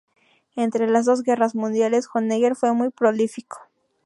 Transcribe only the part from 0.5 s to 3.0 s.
Entre las dos guerras mundiales Honegger fue muy